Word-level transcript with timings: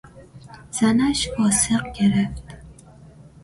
زنش 0.71 1.29
فاسق 1.37 1.83
گرفت. 1.93 2.43